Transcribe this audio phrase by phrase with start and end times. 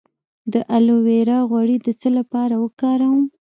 [0.53, 3.23] د الوویرا غوړي د څه لپاره وکاروم؟